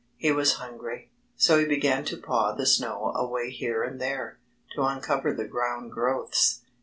[0.17, 1.11] He was hungry.
[1.35, 4.39] So he began to paw the snow away here and there,
[4.73, 6.61] to uncover the ground growths.